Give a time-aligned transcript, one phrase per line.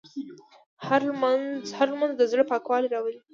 [0.85, 1.05] هره
[1.89, 3.19] لمونځ د زړه پاکوالی راولي.